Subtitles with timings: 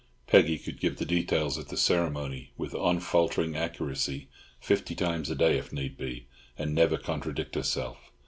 [0.25, 5.59] Peggy could give the details of the ceremony with unfaltering accuracy fifty times a day
[5.59, 6.25] if need be,
[6.57, 8.11] and never contradict herself.